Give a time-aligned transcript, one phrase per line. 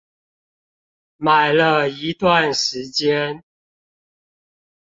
[1.19, 3.43] 買了一段時間